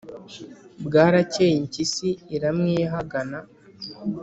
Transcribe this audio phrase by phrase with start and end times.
[0.85, 3.39] Bwaracyeye imbyisi iramwihagana